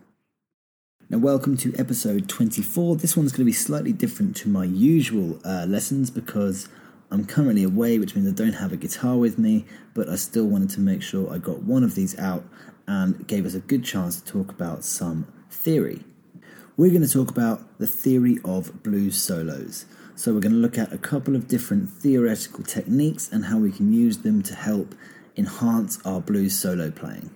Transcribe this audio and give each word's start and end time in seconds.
Now, 1.10 1.18
welcome 1.18 1.56
to 1.56 1.74
episode 1.76 2.28
24. 2.28 2.98
This 2.98 3.16
one's 3.16 3.32
going 3.32 3.40
to 3.40 3.46
be 3.46 3.52
slightly 3.52 3.92
different 3.92 4.36
to 4.36 4.48
my 4.48 4.62
usual 4.62 5.40
uh, 5.44 5.66
lessons 5.66 6.08
because 6.08 6.68
I'm 7.10 7.26
currently 7.26 7.64
away, 7.64 7.98
which 7.98 8.14
means 8.14 8.28
I 8.28 8.32
don't 8.32 8.52
have 8.52 8.72
a 8.72 8.76
guitar 8.76 9.16
with 9.16 9.40
me, 9.40 9.64
but 9.92 10.08
I 10.08 10.14
still 10.14 10.46
wanted 10.46 10.70
to 10.70 10.80
make 10.80 11.02
sure 11.02 11.28
I 11.28 11.38
got 11.38 11.64
one 11.64 11.82
of 11.82 11.96
these 11.96 12.16
out 12.20 12.44
and 12.86 13.26
gave 13.26 13.44
us 13.44 13.54
a 13.54 13.60
good 13.60 13.82
chance 13.82 14.20
to 14.20 14.24
talk 14.24 14.52
about 14.52 14.84
some 14.84 15.26
theory. 15.50 16.04
We're 16.76 16.90
going 16.90 17.02
to 17.02 17.12
talk 17.12 17.28
about 17.28 17.80
the 17.80 17.88
theory 17.88 18.38
of 18.44 18.84
blues 18.84 19.20
solos. 19.20 19.84
So, 20.14 20.32
we're 20.34 20.40
going 20.40 20.52
to 20.52 20.58
look 20.58 20.78
at 20.78 20.92
a 20.92 20.98
couple 20.98 21.34
of 21.34 21.48
different 21.48 21.88
theoretical 21.88 22.64
techniques 22.64 23.30
and 23.32 23.46
how 23.46 23.58
we 23.58 23.72
can 23.72 23.92
use 23.92 24.18
them 24.18 24.42
to 24.42 24.54
help 24.54 24.94
enhance 25.36 25.98
our 26.04 26.20
blues 26.20 26.58
solo 26.58 26.90
playing. 26.90 27.30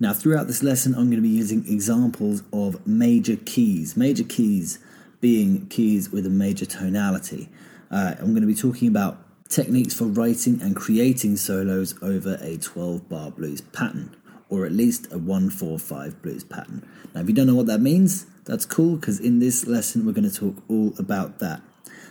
Now, 0.00 0.12
throughout 0.12 0.48
this 0.48 0.62
lesson, 0.62 0.94
I'm 0.94 1.06
going 1.06 1.22
to 1.22 1.22
be 1.22 1.28
using 1.28 1.64
examples 1.66 2.42
of 2.52 2.84
major 2.86 3.36
keys. 3.36 3.96
Major 3.96 4.24
keys 4.24 4.78
being 5.20 5.66
keys 5.68 6.10
with 6.10 6.26
a 6.26 6.30
major 6.30 6.66
tonality. 6.66 7.48
Uh, 7.90 8.14
I'm 8.18 8.32
going 8.32 8.42
to 8.42 8.46
be 8.46 8.54
talking 8.54 8.88
about 8.88 9.24
techniques 9.48 9.94
for 9.94 10.06
writing 10.06 10.60
and 10.60 10.74
creating 10.74 11.36
solos 11.36 11.94
over 12.02 12.38
a 12.42 12.56
12 12.56 13.08
bar 13.08 13.30
blues 13.30 13.60
pattern, 13.60 14.16
or 14.48 14.66
at 14.66 14.72
least 14.72 15.06
a 15.12 15.18
145 15.18 16.20
blues 16.20 16.42
pattern. 16.44 16.86
Now, 17.14 17.20
if 17.20 17.28
you 17.28 17.34
don't 17.34 17.46
know 17.46 17.54
what 17.54 17.66
that 17.66 17.80
means, 17.80 18.26
that's 18.44 18.66
cool 18.66 18.96
because 18.96 19.20
in 19.20 19.38
this 19.38 19.66
lesson, 19.66 20.04
we're 20.04 20.12
going 20.12 20.28
to 20.28 20.36
talk 20.36 20.56
all 20.68 20.92
about 20.98 21.38
that. 21.38 21.62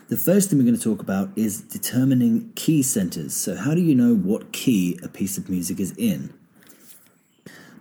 The 0.09 0.17
first 0.17 0.49
thing 0.49 0.59
we're 0.59 0.65
going 0.65 0.75
to 0.75 0.83
talk 0.83 1.01
about 1.01 1.29
is 1.37 1.61
determining 1.61 2.51
key 2.55 2.83
centers. 2.83 3.33
So, 3.33 3.55
how 3.55 3.73
do 3.73 3.79
you 3.79 3.95
know 3.95 4.13
what 4.13 4.51
key 4.51 4.99
a 5.01 5.07
piece 5.07 5.37
of 5.37 5.49
music 5.49 5.79
is 5.79 5.93
in? 5.97 6.33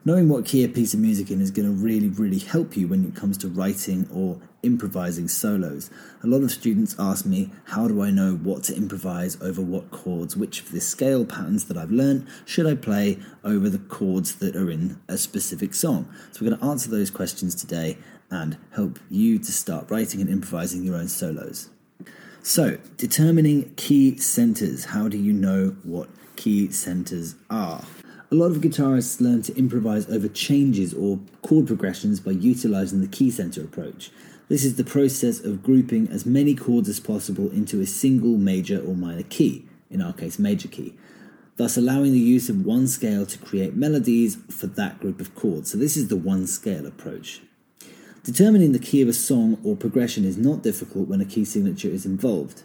Knowing 0.05 0.29
what 0.29 0.45
key 0.45 0.63
a 0.63 0.69
piece 0.69 0.95
of 0.95 1.01
music 1.01 1.33
in 1.33 1.41
is 1.41 1.51
going 1.51 1.67
to 1.67 1.75
really, 1.75 2.09
really 2.09 2.39
help 2.39 2.77
you 2.77 2.87
when 2.87 3.05
it 3.05 3.17
comes 3.17 3.37
to 3.39 3.49
writing 3.49 4.09
or 4.13 4.41
improvising 4.63 5.27
solos. 5.27 5.91
A 6.23 6.29
lot 6.29 6.45
of 6.45 6.53
students 6.53 6.95
ask 6.97 7.27
me, 7.27 7.51
how 7.65 7.89
do 7.89 8.01
I 8.01 8.13
know 8.13 8.35
what 8.35 8.63
to 8.65 8.77
improvise 8.77 9.37
over 9.43 9.61
what 9.61 9.91
chords? 9.91 10.37
Which 10.37 10.61
of 10.61 10.71
the 10.71 10.81
scale 10.81 11.25
patterns 11.25 11.65
that 11.65 11.77
I've 11.77 11.91
learned 11.91 12.29
should 12.45 12.69
I 12.69 12.77
play 12.77 13.19
over 13.43 13.69
the 13.69 13.81
chords 13.81 14.37
that 14.37 14.55
are 14.55 14.71
in 14.71 15.01
a 15.09 15.19
specific 15.19 15.75
song? 15.75 16.09
So, 16.31 16.45
we're 16.45 16.51
going 16.51 16.61
to 16.61 16.67
answer 16.67 16.89
those 16.89 17.11
questions 17.11 17.57
today 17.57 17.99
and 18.31 18.59
help 18.77 19.01
you 19.11 19.41
to 19.41 19.51
start 19.51 19.91
writing 19.91 20.21
and 20.21 20.31
improvising 20.31 20.85
your 20.85 20.95
own 20.95 21.09
solos. 21.09 21.69
So, 22.45 22.79
determining 22.97 23.73
key 23.77 24.17
centers. 24.19 24.87
How 24.87 25.07
do 25.07 25.17
you 25.17 25.33
know 25.33 25.77
what 25.85 26.09
key 26.35 26.73
centers 26.73 27.37
are? 27.49 27.85
A 28.33 28.35
lot 28.35 28.51
of 28.51 28.57
guitarists 28.57 29.21
learn 29.21 29.43
to 29.43 29.57
improvise 29.57 30.11
over 30.11 30.27
changes 30.27 30.93
or 30.93 31.21
chord 31.43 31.69
progressions 31.69 32.19
by 32.19 32.33
utilizing 32.33 33.01
the 33.01 33.07
key 33.07 33.31
center 33.31 33.63
approach. 33.63 34.11
This 34.49 34.65
is 34.65 34.75
the 34.75 34.83
process 34.83 35.39
of 35.39 35.63
grouping 35.63 36.09
as 36.09 36.27
many 36.27 36.57
chords 36.57 36.89
as 36.89 36.99
possible 36.99 37.49
into 37.53 37.81
a 37.81 37.87
single 37.87 38.37
major 38.37 38.85
or 38.85 38.97
minor 38.97 39.23
key, 39.23 39.65
in 39.89 40.03
our 40.03 40.13
case, 40.13 40.37
major 40.41 40.67
key, 40.67 40.97
thus 41.59 41.77
allowing 41.77 42.11
the 42.11 42.19
use 42.19 42.49
of 42.49 42.67
one 42.67 42.89
scale 42.89 43.25
to 43.25 43.39
create 43.39 43.77
melodies 43.77 44.37
for 44.51 44.67
that 44.67 44.99
group 44.99 45.21
of 45.21 45.37
chords. 45.37 45.71
So, 45.71 45.79
this 45.79 45.97
is 45.97 46.09
the 46.09 46.17
one 46.17 46.49
scale 46.49 46.87
approach. 46.87 47.41
Determining 48.25 48.71
the 48.71 48.79
key 48.79 49.03
of 49.03 49.09
a 49.09 49.13
song 49.13 49.59
or 49.65 49.75
progression 49.75 50.25
is 50.25 50.37
not 50.37 50.63
difficult 50.63 51.09
when 51.09 51.21
a 51.21 51.25
key 51.25 51.45
signature 51.45 51.89
is 51.89 52.07
involved. 52.07 52.63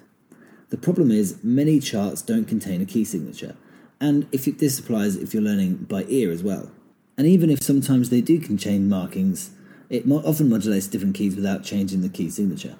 The 0.69 0.77
problem 0.77 1.09
is, 1.09 1.43
many 1.43 1.79
charts 1.79 2.21
don't 2.21 2.45
contain 2.45 2.79
a 2.79 2.85
key 2.85 3.03
signature, 3.03 3.55
and 3.99 4.27
if 4.31 4.45
this 4.45 4.77
applies 4.77 5.15
if 5.15 5.33
you're 5.33 5.41
learning 5.41 5.87
by 5.89 6.05
ear 6.09 6.31
as 6.31 6.43
well. 6.43 6.69
And 7.17 7.25
even 7.25 7.49
if 7.49 7.63
sometimes 7.63 8.11
they 8.11 8.21
do 8.21 8.39
contain 8.39 8.87
markings, 8.87 9.49
it 9.89 10.07
often 10.07 10.47
modulates 10.47 10.85
different 10.85 11.15
keys 11.15 11.35
without 11.35 11.63
changing 11.63 12.01
the 12.01 12.09
key 12.09 12.29
signature. 12.29 12.75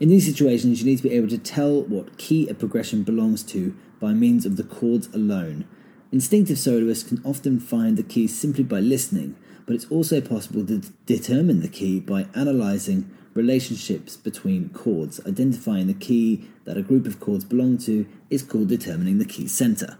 In 0.00 0.08
these 0.08 0.26
situations, 0.26 0.80
you 0.80 0.86
need 0.86 0.96
to 0.96 1.08
be 1.08 1.14
able 1.14 1.28
to 1.28 1.38
tell 1.38 1.82
what 1.82 2.18
key 2.18 2.48
a 2.48 2.54
progression 2.54 3.04
belongs 3.04 3.44
to 3.44 3.76
by 4.00 4.12
means 4.12 4.44
of 4.44 4.56
the 4.56 4.64
chords 4.64 5.08
alone. 5.14 5.64
Instinctive 6.10 6.58
soloists 6.58 7.08
can 7.08 7.22
often 7.24 7.60
find 7.60 7.96
the 7.96 8.02
key 8.02 8.26
simply 8.26 8.64
by 8.64 8.80
listening, 8.80 9.36
but 9.66 9.74
it's 9.74 9.90
also 9.90 10.20
possible 10.20 10.64
to 10.66 10.78
determine 11.06 11.60
the 11.60 11.68
key 11.68 12.00
by 12.00 12.26
analyzing 12.34 13.10
relationships 13.34 14.16
between 14.16 14.68
chords. 14.70 15.20
Identifying 15.26 15.86
the 15.86 15.94
key 15.94 16.48
that 16.64 16.76
a 16.76 16.82
group 16.82 17.06
of 17.06 17.20
chords 17.20 17.44
belong 17.44 17.78
to 17.78 18.06
is 18.30 18.42
called 18.42 18.68
determining 18.68 19.18
the 19.18 19.24
key 19.24 19.48
center. 19.48 19.98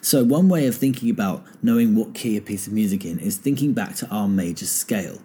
So, 0.00 0.24
one 0.24 0.48
way 0.48 0.66
of 0.66 0.74
thinking 0.74 1.10
about 1.10 1.44
knowing 1.62 1.94
what 1.94 2.14
key 2.14 2.36
a 2.36 2.40
piece 2.40 2.66
of 2.66 2.72
music 2.72 3.04
in 3.04 3.18
is 3.18 3.36
thinking 3.36 3.72
back 3.72 3.94
to 3.96 4.08
our 4.08 4.26
major 4.26 4.66
scale. 4.66 5.20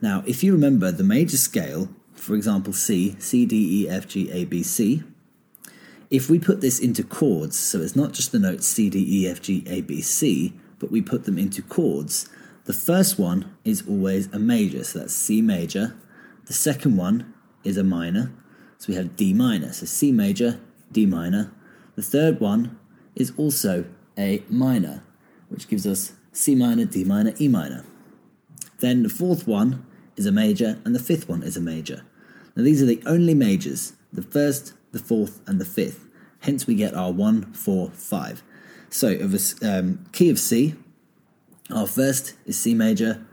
Now, 0.00 0.22
if 0.26 0.44
you 0.44 0.52
remember 0.52 0.92
the 0.92 1.02
major 1.02 1.38
scale, 1.38 1.88
for 2.14 2.34
example, 2.34 2.72
C, 2.72 3.16
C, 3.18 3.46
D, 3.46 3.84
E, 3.84 3.88
F, 3.88 4.06
G, 4.06 4.30
A, 4.30 4.44
B, 4.44 4.62
C, 4.62 5.02
if 6.10 6.30
we 6.30 6.38
put 6.38 6.60
this 6.60 6.78
into 6.78 7.02
chords, 7.02 7.58
so 7.58 7.80
it's 7.80 7.96
not 7.96 8.12
just 8.12 8.32
the 8.32 8.38
notes 8.38 8.66
C, 8.66 8.90
D, 8.90 9.04
E, 9.22 9.28
F, 9.28 9.40
G, 9.40 9.64
A, 9.66 9.80
B, 9.80 10.00
C, 10.02 10.52
but 10.78 10.90
we 10.90 11.02
put 11.02 11.24
them 11.24 11.38
into 11.38 11.62
chords, 11.62 12.28
the 12.68 12.74
first 12.74 13.18
one 13.18 13.56
is 13.64 13.82
always 13.88 14.30
a 14.30 14.38
major, 14.38 14.84
so 14.84 14.98
that's 14.98 15.14
C 15.14 15.40
major. 15.40 15.96
The 16.44 16.52
second 16.52 16.98
one 16.98 17.32
is 17.64 17.78
a 17.78 17.82
minor, 17.82 18.30
so 18.76 18.88
we 18.88 18.94
have 18.94 19.16
D 19.16 19.32
minor, 19.32 19.72
so 19.72 19.86
C 19.86 20.12
major, 20.12 20.60
D 20.92 21.06
minor. 21.06 21.50
The 21.96 22.02
third 22.02 22.40
one 22.40 22.78
is 23.16 23.32
also 23.38 23.86
a 24.18 24.42
minor, 24.50 25.02
which 25.48 25.66
gives 25.66 25.86
us 25.86 26.12
C 26.32 26.54
minor, 26.54 26.84
D 26.84 27.04
minor, 27.04 27.32
E 27.40 27.48
minor. 27.48 27.86
Then 28.80 29.02
the 29.02 29.08
fourth 29.08 29.48
one 29.48 29.86
is 30.16 30.26
a 30.26 30.32
major, 30.32 30.78
and 30.84 30.94
the 30.94 31.00
fifth 31.00 31.26
one 31.26 31.42
is 31.42 31.56
a 31.56 31.62
major. 31.62 32.02
Now 32.54 32.64
these 32.64 32.82
are 32.82 32.86
the 32.86 33.02
only 33.06 33.32
majors 33.32 33.94
the 34.12 34.20
first, 34.20 34.74
the 34.92 34.98
fourth, 34.98 35.40
and 35.46 35.58
the 35.58 35.64
fifth. 35.64 36.06
Hence 36.40 36.66
we 36.66 36.74
get 36.74 36.92
our 36.92 37.12
one, 37.12 37.50
four, 37.54 37.88
five. 37.92 38.42
So 38.90 39.08
of 39.14 39.32
a 39.32 39.40
um, 39.66 40.04
key 40.12 40.28
of 40.28 40.38
C, 40.38 40.74
our 41.70 41.86
first 41.86 42.34
is 42.46 42.58
C 42.58 42.74
major, 42.74 43.24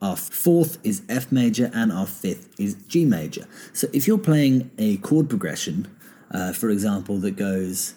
our 0.00 0.16
fourth 0.16 0.78
is 0.84 1.02
F 1.08 1.32
major, 1.32 1.70
and 1.74 1.92
our 1.92 2.06
fifth 2.06 2.48
is 2.58 2.74
G 2.74 3.04
major. 3.04 3.46
So 3.72 3.88
if 3.92 4.06
you're 4.06 4.18
playing 4.18 4.70
a 4.78 4.96
chord 4.98 5.28
progression, 5.28 5.88
uh, 6.30 6.52
for 6.52 6.70
example, 6.70 7.18
that 7.18 7.36
goes 7.36 7.94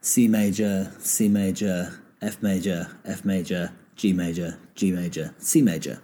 C 0.00 0.28
major, 0.28 0.92
C 0.98 1.28
major, 1.28 2.00
F 2.22 2.42
major, 2.42 2.96
F 3.04 3.24
major, 3.24 3.72
G 3.96 4.12
major, 4.12 4.58
G 4.74 4.92
major, 4.92 5.34
C 5.38 5.62
major, 5.62 6.02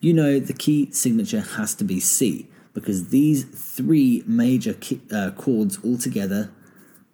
you 0.00 0.12
know 0.12 0.38
the 0.38 0.54
key 0.54 0.90
signature 0.92 1.40
has 1.40 1.74
to 1.74 1.84
be 1.84 2.00
C 2.00 2.48
because 2.72 3.08
these 3.08 3.44
three 3.44 4.22
major 4.26 4.74
key, 4.74 5.00
uh, 5.12 5.30
chords 5.32 5.78
altogether 5.84 6.50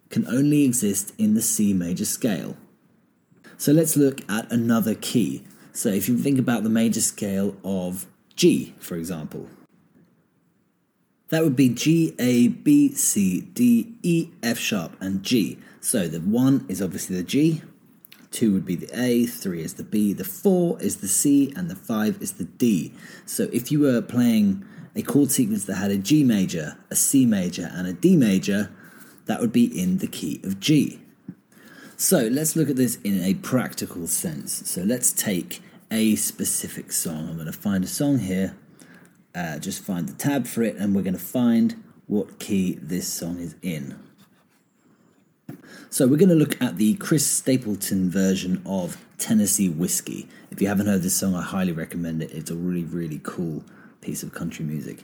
can 0.09 0.27
only 0.27 0.63
exist 0.63 1.13
in 1.17 1.33
the 1.33 1.41
C 1.41 1.73
major 1.73 2.05
scale. 2.05 2.55
So 3.57 3.71
let's 3.71 3.97
look 3.97 4.21
at 4.29 4.51
another 4.51 4.93
key. 4.93 5.43
So 5.73 5.89
if 5.89 6.07
you 6.07 6.17
think 6.17 6.37
about 6.39 6.63
the 6.63 6.69
major 6.69 7.01
scale 7.01 7.55
of 7.63 8.05
G, 8.35 8.75
for 8.79 8.95
example, 8.95 9.47
that 11.29 11.43
would 11.43 11.55
be 11.55 11.69
G, 11.69 12.15
A, 12.19 12.47
B, 12.47 12.93
C, 12.93 13.41
D, 13.41 13.95
E, 14.03 14.29
F 14.43 14.57
sharp, 14.57 14.95
and 15.01 15.23
G. 15.23 15.57
So 15.81 16.07
the 16.07 16.19
1 16.19 16.67
is 16.69 16.81
obviously 16.81 17.17
the 17.17 17.23
G, 17.23 17.61
2 18.31 18.53
would 18.53 18.65
be 18.65 18.75
the 18.75 18.89
A, 18.93 19.25
3 19.25 19.61
is 19.61 19.73
the 19.73 19.83
B, 19.83 20.13
the 20.13 20.23
4 20.23 20.81
is 20.81 20.97
the 20.97 21.07
C, 21.07 21.51
and 21.55 21.69
the 21.69 21.75
5 21.75 22.21
is 22.21 22.33
the 22.33 22.45
D. 22.45 22.93
So 23.25 23.49
if 23.51 23.71
you 23.71 23.79
were 23.79 24.01
playing 24.01 24.63
a 24.95 25.01
chord 25.01 25.31
sequence 25.31 25.65
that 25.65 25.75
had 25.75 25.91
a 25.91 25.97
G 25.97 26.23
major, 26.23 26.77
a 26.91 26.95
C 26.95 27.25
major, 27.25 27.71
and 27.73 27.87
a 27.87 27.93
D 27.93 28.15
major, 28.15 28.71
that 29.25 29.41
would 29.41 29.51
be 29.51 29.65
in 29.65 29.97
the 29.97 30.07
key 30.07 30.39
of 30.43 30.59
G. 30.59 31.01
So 31.99 32.27
let's 32.27 32.55
look 32.55 32.69
at 32.69 32.75
this 32.75 32.99
in 33.03 33.23
a 33.23 33.33
practical 33.33 34.05
sense. 34.05 34.69
So 34.69 34.83
let's 34.83 35.11
take 35.11 35.63
a 35.89 36.15
specific 36.15 36.91
song. 36.91 37.27
I'm 37.27 37.37
going 37.37 37.47
to 37.47 37.51
find 37.51 37.83
a 37.83 37.87
song 37.87 38.19
here, 38.19 38.55
uh, 39.33 39.57
just 39.57 39.81
find 39.81 40.07
the 40.07 40.13
tab 40.13 40.45
for 40.45 40.61
it, 40.61 40.75
and 40.75 40.95
we're 40.95 41.01
going 41.01 41.15
to 41.15 41.19
find 41.19 41.83
what 42.05 42.37
key 42.37 42.77
this 42.79 43.07
song 43.11 43.39
is 43.39 43.55
in. 43.63 43.97
So 45.89 46.05
we're 46.05 46.17
going 46.17 46.29
to 46.29 46.35
look 46.35 46.61
at 46.61 46.77
the 46.77 46.93
Chris 46.97 47.25
Stapleton 47.25 48.11
version 48.11 48.61
of 48.63 49.03
Tennessee 49.17 49.67
Whiskey. 49.67 50.29
If 50.51 50.61
you 50.61 50.67
haven't 50.67 50.85
heard 50.85 51.01
this 51.01 51.17
song, 51.17 51.33
I 51.33 51.41
highly 51.41 51.71
recommend 51.71 52.21
it. 52.21 52.29
It's 52.31 52.51
a 52.51 52.55
really, 52.55 52.83
really 52.83 53.21
cool 53.23 53.63
piece 54.01 54.21
of 54.21 54.35
country 54.35 54.63
music. 54.63 55.03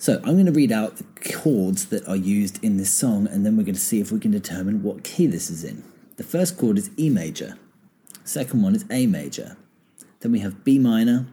So 0.00 0.16
I'm 0.24 0.32
going 0.32 0.46
to 0.46 0.52
read 0.52 0.72
out 0.72 0.96
the 0.96 1.04
chords 1.30 1.84
that 1.90 2.08
are 2.08 2.16
used 2.16 2.64
in 2.64 2.78
this 2.78 2.90
song, 2.90 3.26
and 3.26 3.44
then 3.44 3.58
we're 3.58 3.64
going 3.64 3.74
to 3.74 3.80
see 3.80 4.00
if 4.00 4.10
we 4.10 4.18
can 4.18 4.30
determine 4.30 4.82
what 4.82 5.04
key 5.04 5.26
this 5.26 5.50
is 5.50 5.62
in. 5.62 5.84
The 6.16 6.24
first 6.24 6.56
chord 6.56 6.78
is 6.78 6.88
E 6.98 7.10
major. 7.10 7.58
Second 8.24 8.62
one 8.62 8.74
is 8.74 8.86
A 8.90 9.06
major. 9.06 9.58
Then 10.20 10.32
we 10.32 10.38
have 10.38 10.64
B 10.64 10.78
minor, 10.78 11.26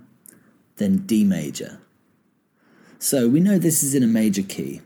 then 0.75 1.05
D 1.05 1.23
major. 1.23 1.79
So 2.99 3.29
we 3.29 3.39
know 3.39 3.57
this 3.57 3.83
is 3.83 3.95
in 3.95 4.03
a 4.03 4.07
major 4.07 4.43
key, 4.43 4.81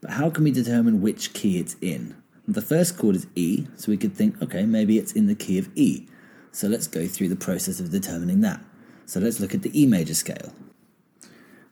but 0.00 0.10
how 0.10 0.28
can 0.28 0.42
we 0.42 0.50
determine 0.50 1.00
which 1.00 1.32
key 1.32 1.60
it's 1.60 1.76
in? 1.80 2.20
The 2.48 2.60
first 2.60 2.98
chord 2.98 3.14
is 3.14 3.28
E, 3.36 3.68
so 3.76 3.92
we 3.92 3.96
could 3.96 4.14
think, 4.14 4.42
okay, 4.42 4.66
maybe 4.66 4.98
it's 4.98 5.12
in 5.12 5.28
the 5.28 5.36
key 5.36 5.56
of 5.58 5.68
E. 5.76 6.08
So 6.50 6.66
let's 6.66 6.88
go 6.88 7.06
through 7.06 7.28
the 7.28 7.36
process 7.36 7.78
of 7.78 7.92
determining 7.92 8.40
that. 8.40 8.60
So 9.06 9.20
let's 9.20 9.38
look 9.38 9.54
at 9.54 9.62
the 9.62 9.80
E 9.80 9.86
major 9.86 10.14
scale. 10.14 10.52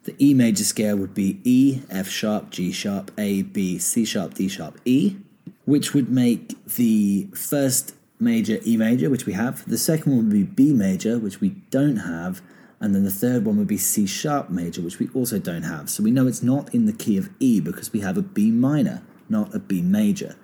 The 0.07 0.15
E 0.25 0.35
major 0.35 0.63
scale 0.63 0.97
would 0.97 1.15
be 1.15 1.41
E, 1.43 1.83
F 1.91 2.09
sharp, 2.09 2.51
G 2.51 2.71
sharp, 2.71 3.11
A, 3.19 3.43
B, 3.43 3.77
C 3.77 4.05
sharp, 4.05 4.35
D 4.35 4.47
sharp, 4.47 4.81
E, 4.85 5.17
which 5.65 5.95
would 5.95 6.09
make 6.09 6.55
the 6.77 7.27
first 7.35 7.93
major 8.21 8.61
E 8.65 8.77
major, 8.77 9.11
which 9.11 9.27
we 9.27 9.33
have. 9.33 9.69
The 9.69 9.77
second 9.77 10.15
one 10.15 10.29
would 10.29 10.33
be 10.33 10.45
B 10.45 10.73
major, 10.73 11.19
which 11.19 11.41
we 11.41 11.51
don't 11.71 11.97
have. 11.97 12.41
And 12.79 12.95
then 12.95 13.03
the 13.03 13.11
third 13.11 13.45
one 13.45 13.57
would 13.57 13.67
be 13.67 13.79
C 13.79 14.07
sharp 14.07 14.49
major, 14.49 14.81
which 14.81 15.01
we 15.01 15.09
also 15.09 15.41
don't 15.41 15.65
have. 15.65 15.91
So 15.91 16.05
we 16.05 16.13
know 16.13 16.29
it's 16.29 16.43
not 16.43 16.73
in 16.73 16.87
the 16.87 16.93
key 16.93 17.19
of 17.19 17.29
E 17.41 17.59
because 17.61 17.93
we 17.93 17.99
have 18.01 18.17
a 18.17 18.23
B 18.23 18.53
minor, 18.53 19.03
not 19.29 19.53
a 19.57 19.59
B 19.59 19.83
major. 19.83 20.37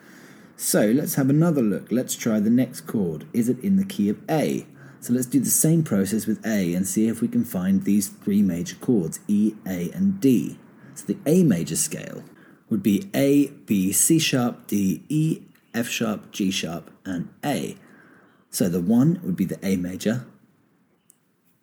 So 0.57 0.87
let's 0.87 1.15
have 1.15 1.31
another 1.31 1.63
look. 1.63 1.93
Let's 1.93 2.17
try 2.17 2.41
the 2.41 2.51
next 2.51 2.81
chord. 2.89 3.27
Is 3.33 3.49
it 3.49 3.61
in 3.61 3.77
the 3.77 3.85
key 3.85 4.09
of 4.09 4.19
A? 4.29 4.67
So 5.03 5.13
let's 5.13 5.27
do 5.27 5.41
the 5.41 5.51
same 5.51 5.83
process 5.83 6.29
with 6.29 6.47
A 6.47 6.75
and 6.75 6.87
see 6.87 7.09
if 7.09 7.21
we 7.21 7.27
can 7.27 7.45
find 7.45 7.83
these 7.83 8.07
three 8.07 8.41
major 8.41 8.77
chords, 8.77 9.19
E, 9.27 9.53
A, 9.67 9.91
and 9.91 10.21
D. 10.21 10.61
So 10.95 11.07
the 11.07 11.19
A 11.27 11.43
major 11.43 11.75
scale 11.75 12.23
would 12.71 12.85
be 12.85 13.11
A, 13.13 13.49
B, 13.49 13.91
C 13.91 14.21
sharp, 14.21 14.69
D, 14.69 15.03
E, 15.09 15.43
F 15.75 15.89
sharp, 15.89 16.31
G 16.31 16.53
sharp, 16.53 16.89
and 17.05 17.31
A. 17.45 17.77
So 18.51 18.69
the 18.69 18.81
1 18.81 19.23
would 19.25 19.35
be 19.35 19.45
the 19.45 19.59
A 19.67 19.75
major, 19.75 20.25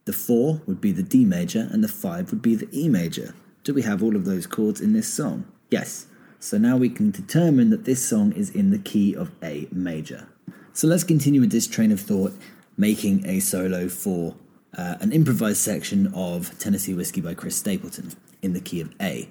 the 0.04 0.12
4 0.12 0.62
would 0.66 0.82
be 0.82 0.92
the 0.92 1.04
D 1.04 1.24
major, 1.24 1.70
and 1.72 1.82
the 1.82 1.88
5 1.88 2.32
would 2.32 2.42
be 2.42 2.56
the 2.56 2.68
E 2.78 2.90
major. 2.90 3.34
Do 3.64 3.74
we 3.74 3.84
have 3.84 4.04
all 4.04 4.18
of 4.18 4.26
those 4.26 4.48
chords 4.48 4.82
in 4.82 4.92
this 4.92 5.08
song? 5.08 5.46
Yes. 5.72 6.08
So 6.42 6.58
now 6.58 6.76
we 6.76 6.90
can 6.90 7.12
determine 7.12 7.70
that 7.70 7.86
this 7.86 8.06
song 8.06 8.34
is 8.34 8.50
in 8.50 8.72
the 8.72 8.80
key 8.80 9.16
of 9.16 9.32
A 9.42 9.70
major. 9.72 10.28
So 10.74 10.88
let's 10.88 11.06
continue 11.06 11.40
with 11.40 11.52
this 11.52 11.68
train 11.68 11.94
of 11.94 12.02
thought 12.02 12.34
making 12.80 13.28
a 13.28 13.42
solo 13.42 13.90
for 13.90 14.36
uh, 14.78 14.96
an 15.02 15.12
improvised 15.12 15.58
section 15.58 16.08
of 16.14 16.58
Tennessee 16.60 16.94
Whiskey 16.94 17.20
by 17.20 17.34
Chris 17.34 17.58
Stapleton 17.58 18.14
in 18.42 18.54
the 18.54 18.62
key 18.62 18.80
of 18.80 18.90
A. 19.02 19.28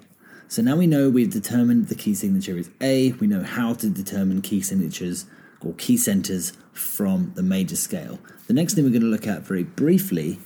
So 0.47 0.61
now 0.61 0.75
we 0.75 0.85
know 0.85 1.09
we've 1.09 1.31
determined 1.31 1.87
the 1.87 1.95
key 1.95 2.13
signature 2.13 2.57
is 2.57 2.69
A, 2.79 3.11
we 3.13 3.25
know 3.25 3.41
how 3.41 3.73
to 3.73 3.89
determine 3.89 4.43
key 4.43 4.61
signatures 4.61 5.25
or 5.61 5.73
key 5.73 5.97
centers 5.97 6.53
from 6.73 7.31
the 7.35 7.41
major 7.41 7.75
scale. 7.75 8.19
The 8.45 8.53
next 8.53 8.75
thing 8.75 8.83
we're 8.83 8.91
going 8.91 9.01
to 9.01 9.07
look 9.07 9.27
at 9.27 9.41
very 9.41 9.63
briefly 9.63 10.39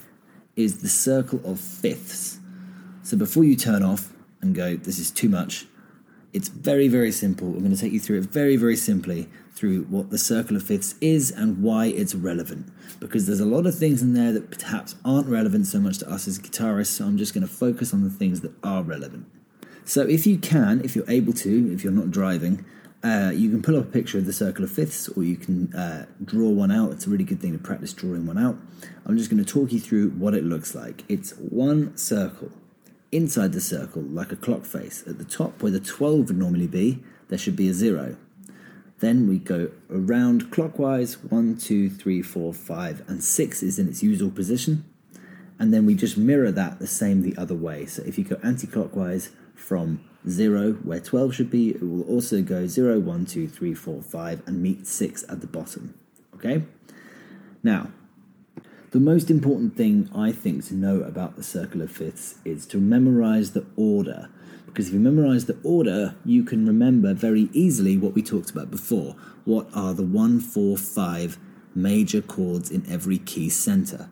is 0.55 0.81
the 0.81 0.89
circle 0.89 1.41
of 1.43 1.59
fifths. 1.59 2.39
So 3.03 3.17
before 3.17 3.43
you 3.43 3.57
turn 3.57 3.83
off 3.83 4.13
and 4.41 4.55
go, 4.55 4.77
this 4.77 4.97
is 4.97 5.11
too 5.11 5.27
much, 5.27 5.65
it's 6.31 6.47
very, 6.47 6.87
very 6.87 7.11
simple. 7.11 7.47
I'm 7.49 7.59
going 7.59 7.75
to 7.75 7.77
take 7.79 7.91
you 7.91 7.99
through 7.99 8.19
it 8.19 8.25
very, 8.25 8.55
very 8.55 8.77
simply 8.77 9.29
through 9.53 9.83
what 9.83 10.09
the 10.09 10.17
circle 10.17 10.55
of 10.55 10.63
fifths 10.63 10.95
is 10.99 11.31
and 11.31 11.61
why 11.61 11.85
it's 11.85 12.15
relevant. 12.15 12.71
Because 12.99 13.27
there's 13.27 13.39
a 13.39 13.45
lot 13.45 13.65
of 13.65 13.75
things 13.77 14.01
in 14.01 14.13
there 14.13 14.31
that 14.31 14.51
perhaps 14.51 14.95
aren't 15.05 15.27
relevant 15.27 15.67
so 15.67 15.79
much 15.79 15.99
to 15.99 16.09
us 16.09 16.27
as 16.27 16.39
guitarists, 16.39 16.97
so 16.97 17.05
I'm 17.05 17.17
just 17.17 17.33
going 17.33 17.45
to 17.45 17.53
focus 17.53 17.93
on 17.93 18.03
the 18.03 18.09
things 18.09 18.41
that 18.41 18.51
are 18.63 18.83
relevant. 18.83 19.27
So 19.85 20.01
if 20.01 20.25
you 20.25 20.37
can, 20.37 20.81
if 20.83 20.95
you're 20.95 21.09
able 21.09 21.33
to, 21.33 21.73
if 21.73 21.83
you're 21.83 21.93
not 21.93 22.09
driving, 22.09 22.65
uh, 23.03 23.31
you 23.35 23.49
can 23.49 23.61
pull 23.61 23.77
up 23.77 23.83
a 23.83 23.91
picture 23.91 24.17
of 24.17 24.25
the 24.25 24.33
circle 24.33 24.63
of 24.63 24.71
fifths 24.71 25.09
or 25.09 25.23
you 25.23 25.35
can 25.35 25.73
uh, 25.75 26.05
draw 26.23 26.49
one 26.49 26.71
out. 26.71 26.91
It's 26.91 27.05
a 27.05 27.09
really 27.09 27.25
good 27.25 27.41
thing 27.41 27.51
to 27.51 27.57
practice 27.57 27.91
drawing 27.91 28.25
one 28.25 28.37
out. 28.37 28.57
I'm 29.05 29.17
just 29.17 29.29
going 29.29 29.43
to 29.43 29.49
talk 29.51 29.73
you 29.73 29.79
through 29.79 30.11
what 30.11 30.33
it 30.33 30.45
looks 30.45 30.73
like. 30.73 31.03
It's 31.09 31.31
one 31.31 31.95
circle 31.97 32.49
inside 33.11 33.51
the 33.51 33.61
circle 33.61 34.01
like 34.01 34.31
a 34.31 34.37
clock 34.37 34.63
face. 34.63 35.03
At 35.05 35.17
the 35.17 35.25
top, 35.25 35.61
where 35.61 35.71
the 35.71 35.81
12 35.81 36.29
would 36.29 36.37
normally 36.37 36.67
be, 36.67 37.03
there 37.27 37.37
should 37.37 37.57
be 37.57 37.67
a 37.67 37.73
zero. 37.73 38.15
Then 39.03 39.27
we 39.27 39.37
go 39.37 39.69
around 39.91 40.49
clockwise 40.49 41.21
1, 41.21 41.57
2, 41.57 41.89
3, 41.89 42.21
4, 42.21 42.53
5, 42.53 43.03
and 43.09 43.21
6 43.21 43.61
is 43.61 43.77
in 43.77 43.89
its 43.89 44.01
usual 44.01 44.31
position. 44.31 44.85
And 45.59 45.73
then 45.73 45.85
we 45.85 45.93
just 45.93 46.17
mirror 46.17 46.53
that 46.53 46.79
the 46.79 46.87
same 46.87 47.21
the 47.21 47.35
other 47.35 47.53
way. 47.53 47.85
So 47.85 48.01
if 48.03 48.17
you 48.17 48.23
go 48.23 48.39
anti 48.41 48.65
clockwise 48.65 49.31
from 49.55 49.99
0, 50.29 50.75
where 50.83 51.01
12 51.01 51.35
should 51.35 51.51
be, 51.51 51.71
it 51.71 51.83
will 51.83 52.03
also 52.03 52.41
go 52.41 52.65
0, 52.65 53.01
1, 53.01 53.25
2, 53.25 53.45
3, 53.45 53.73
4, 53.73 54.01
5, 54.01 54.47
and 54.47 54.63
meet 54.63 54.87
6 54.87 55.25
at 55.27 55.41
the 55.41 55.47
bottom. 55.47 55.95
Okay? 56.35 56.63
Now, 57.61 57.91
the 58.93 58.99
most 58.99 59.31
important 59.31 59.75
thing 59.75 60.07
I 60.13 60.31
think 60.31 60.65
to 60.65 60.75
know 60.75 61.01
about 61.01 61.35
the 61.35 61.41
circle 61.41 61.81
of 61.81 61.91
fifths 61.91 62.35
is 62.45 62.67
to 62.67 62.77
memorize 62.77 63.53
the 63.53 63.65
order. 63.75 64.29
Because 64.67 64.89
if 64.89 64.93
you 64.93 64.99
memorize 64.99 65.45
the 65.45 65.57
order, 65.63 66.13
you 66.23 66.43
can 66.43 66.67
remember 66.67 67.15
very 67.15 67.49
easily 67.53 67.97
what 67.97 68.13
we 68.13 68.21
talked 68.21 68.51
about 68.51 68.69
before. 68.69 69.15
What 69.45 69.67
are 69.73 69.95
the 69.95 70.03
one, 70.03 70.39
four, 70.39 70.77
five 70.77 71.39
major 71.73 72.21
chords 72.21 72.69
in 72.69 72.85
every 72.87 73.17
key 73.17 73.49
center? 73.49 74.11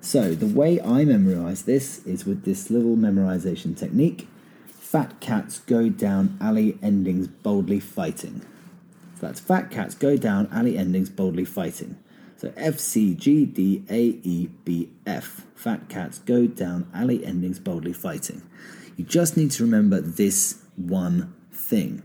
So, 0.00 0.36
the 0.36 0.46
way 0.46 0.80
I 0.80 1.04
memorize 1.04 1.62
this 1.62 2.06
is 2.06 2.24
with 2.24 2.44
this 2.44 2.70
little 2.70 2.96
memorization 2.96 3.76
technique 3.76 4.28
Fat 4.68 5.20
cats 5.20 5.58
go 5.58 5.88
down 5.88 6.38
alley 6.40 6.78
endings 6.80 7.26
boldly 7.26 7.80
fighting. 7.80 8.42
That's 9.20 9.40
fat 9.40 9.72
cats 9.72 9.96
go 9.96 10.16
down 10.16 10.48
alley 10.52 10.78
endings 10.78 11.10
boldly 11.10 11.44
fighting. 11.44 11.96
So 12.40 12.54
F, 12.56 12.78
C, 12.78 13.14
G, 13.14 13.44
D, 13.44 13.84
A, 13.90 14.18
E, 14.22 14.48
B, 14.64 14.88
F. 15.04 15.44
Fat 15.54 15.90
cats 15.90 16.20
go 16.20 16.46
down 16.46 16.90
alley 16.94 17.22
endings 17.22 17.58
boldly 17.58 17.92
fighting. 17.92 18.40
You 18.96 19.04
just 19.04 19.36
need 19.36 19.50
to 19.52 19.62
remember 19.62 20.00
this 20.00 20.58
one 20.74 21.34
thing. 21.52 22.02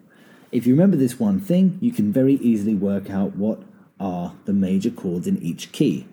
If 0.51 0.67
you 0.67 0.73
remember 0.73 0.97
this 0.97 1.21
one 1.21 1.39
thing, 1.39 1.77
you 1.79 1.93
can 1.93 2.11
very 2.11 2.33
easily 2.33 2.75
work 2.75 3.09
out 3.09 3.37
what 3.37 3.61
are 3.97 4.35
the 4.43 4.51
major 4.51 4.89
chords 4.89 5.25
in 5.25 5.41
each 5.41 5.71
key. 5.71 6.05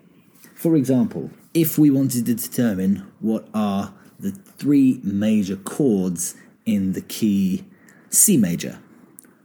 For 0.55 0.77
example, 0.77 1.29
if 1.53 1.77
we 1.77 1.89
wanted 1.89 2.25
to 2.25 2.33
determine 2.33 3.05
what 3.19 3.49
are 3.53 3.93
the 4.17 4.31
three 4.31 5.01
major 5.03 5.57
chords 5.57 6.35
in 6.65 6.93
the 6.93 7.01
key 7.01 7.65
C 8.09 8.37
major, 8.37 8.79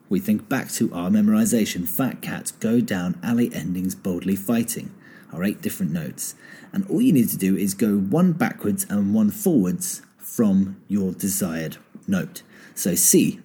we 0.08 0.20
think 0.20 0.48
back 0.48 0.70
to 0.72 0.92
our 0.92 1.10
memorization 1.10 1.86
Fat 1.86 2.22
Cats 2.22 2.50
Go 2.52 2.80
Down 2.80 3.18
Alley 3.22 3.50
Endings 3.54 3.94
Boldly 3.94 4.36
Fighting, 4.36 4.94
our 5.32 5.44
eight 5.44 5.60
different 5.60 5.92
notes. 5.92 6.34
And 6.72 6.88
all 6.88 7.02
you 7.02 7.12
need 7.12 7.28
to 7.28 7.36
do 7.36 7.56
is 7.56 7.74
go 7.74 7.98
one 7.98 8.32
backwards 8.32 8.86
and 8.88 9.14
one 9.14 9.30
forwards 9.30 10.02
from 10.16 10.80
your 10.88 11.12
desired 11.12 11.76
note. 12.06 12.42
So 12.74 12.94
C, 12.94 13.40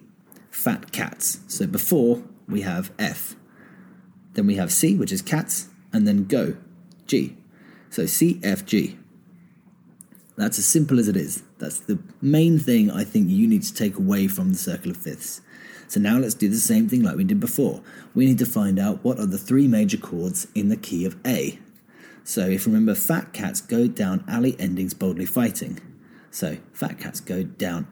Fat 0.50 0.92
Cats. 0.92 1.40
So 1.48 1.66
before 1.66 2.22
we 2.48 2.62
have 2.62 2.92
F, 2.98 3.36
then 4.32 4.46
we 4.46 4.56
have 4.56 4.72
C, 4.72 4.96
which 4.96 5.12
is 5.12 5.22
cats, 5.22 5.68
and 5.92 6.06
then 6.08 6.24
go, 6.24 6.56
G. 7.06 7.36
So 7.90 8.06
C, 8.06 8.40
F, 8.42 8.64
G. 8.64 8.98
That's 10.36 10.58
as 10.58 10.66
simple 10.66 10.98
as 10.98 11.08
it 11.08 11.16
is. 11.16 11.42
That's 11.58 11.78
the 11.78 11.98
main 12.20 12.58
thing 12.58 12.90
I 12.90 13.04
think 13.04 13.30
you 13.30 13.46
need 13.46 13.62
to 13.62 13.74
take 13.74 13.96
away 13.96 14.26
from 14.26 14.50
the 14.50 14.58
circle 14.58 14.90
of 14.90 14.96
fifths. 14.96 15.40
So 15.94 16.00
now 16.00 16.18
let's 16.18 16.34
do 16.34 16.48
the 16.48 16.56
same 16.56 16.88
thing 16.88 17.04
like 17.04 17.14
we 17.14 17.22
did 17.22 17.38
before. 17.38 17.80
We 18.16 18.26
need 18.26 18.40
to 18.40 18.46
find 18.46 18.80
out 18.80 19.04
what 19.04 19.20
are 19.20 19.26
the 19.26 19.38
three 19.38 19.68
major 19.68 19.96
chords 19.96 20.48
in 20.52 20.68
the 20.68 20.76
key 20.76 21.04
of 21.04 21.16
A. 21.24 21.60
So 22.24 22.48
if 22.48 22.66
you 22.66 22.72
remember, 22.72 22.96
fat 22.96 23.32
cats 23.32 23.60
go 23.60 23.86
down 23.86 24.24
alley 24.26 24.56
endings 24.58 24.92
boldly 24.92 25.24
fighting. 25.24 25.78
So 26.32 26.56
fat 26.72 26.98
cats 26.98 27.20
go 27.20 27.44
down. 27.44 27.86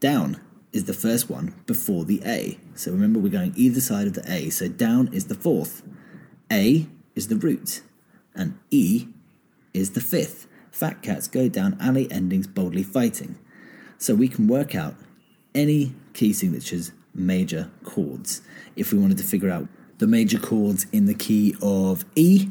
Down 0.00 0.40
is 0.72 0.84
the 0.84 0.94
first 0.94 1.28
one 1.28 1.54
before 1.66 2.06
the 2.06 2.22
A. 2.24 2.58
So 2.74 2.90
remember, 2.90 3.18
we're 3.18 3.28
going 3.28 3.52
either 3.54 3.82
side 3.82 4.06
of 4.06 4.14
the 4.14 4.24
A. 4.32 4.48
So 4.48 4.68
down 4.68 5.12
is 5.12 5.26
the 5.26 5.34
fourth. 5.34 5.82
A 6.50 6.86
is 7.14 7.28
the 7.28 7.36
root. 7.36 7.82
And 8.34 8.58
E 8.70 9.08
is 9.74 9.90
the 9.90 10.00
fifth. 10.00 10.46
Fat 10.70 11.02
cats 11.02 11.28
go 11.28 11.50
down 11.50 11.76
alley 11.82 12.10
endings 12.10 12.46
boldly 12.46 12.82
fighting. 12.82 13.38
So 13.98 14.14
we 14.14 14.28
can 14.28 14.48
work 14.48 14.74
out 14.74 14.94
any 15.54 15.94
key 16.14 16.32
signatures 16.32 16.92
major 17.14 17.70
chords. 17.84 18.42
If 18.76 18.92
we 18.92 18.98
wanted 18.98 19.18
to 19.18 19.24
figure 19.24 19.50
out 19.50 19.68
the 19.98 20.06
major 20.06 20.38
chords 20.38 20.86
in 20.92 21.06
the 21.06 21.14
key 21.14 21.54
of 21.62 22.04
E, 22.16 22.50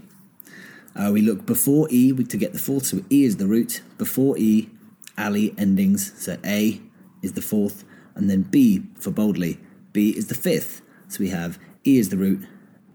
uh, 0.96 1.10
we 1.12 1.22
look 1.22 1.46
before 1.46 1.88
E 1.90 2.12
to 2.12 2.38
get 2.38 2.54
the 2.54 2.60
fourth, 2.60 2.86
so 2.86 3.04
E 3.10 3.24
is 3.24 3.38
the 3.38 3.48
root. 3.48 3.82
Before 3.98 4.38
E, 4.38 4.70
alley 5.18 5.54
endings, 5.58 6.14
so 6.22 6.38
A 6.46 6.82
is 7.22 7.34
the 7.34 7.42
fourth, 7.42 7.84
and 8.16 8.30
then 8.30 8.42
B 8.44 8.84
for 8.96 9.12
boldly. 9.12 9.60
B 9.94 10.12
is 10.12 10.28
the 10.28 10.36
fifth. 10.36 10.82
So 11.08 11.20
we 11.20 11.30
have 11.30 11.60
E 11.86 11.98
is 11.98 12.10
the 12.10 12.18
root, 12.18 12.46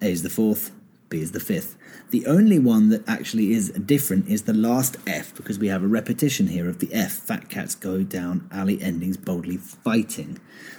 A 0.01 0.11
is 0.11 0.23
the 0.23 0.31
fourth, 0.31 0.71
B 1.09 1.21
is 1.21 1.33
the 1.33 1.41
fifth. 1.41 1.77
The 2.11 2.27
only 2.27 2.59
one 2.59 2.89
that 2.89 3.09
actually 3.09 3.53
is 3.53 3.71
different 3.71 4.29
is 4.29 4.43
the 4.43 4.53
last 4.53 4.97
F 5.07 5.35
because 5.35 5.59
we 5.59 5.69
have 5.69 5.83
a 5.83 5.89
repetition 5.89 6.49
here 6.49 6.69
of 6.69 6.79
the 6.79 6.93
F. 6.93 7.13
Fat 7.13 7.49
cats 7.49 7.75
go 7.75 8.03
down 8.03 8.49
alley 8.51 8.81
endings 8.83 9.17
boldly 9.17 9.57
fighting. 9.57 10.39